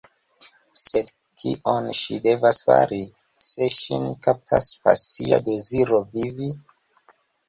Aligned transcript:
Sed 0.83 1.09
kion 1.41 1.89
ŝi 1.97 2.15
devas 2.27 2.57
fari, 2.69 3.01
se 3.49 3.67
ŝin 3.75 4.07
kaptas 4.29 4.71
pasia 4.87 5.39
deziro 5.51 6.01
vivi? 6.17 6.49